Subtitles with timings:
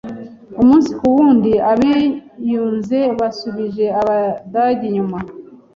[0.61, 5.17] Umunsi kuwundi, Abiyunze basubije Abadage inyuma.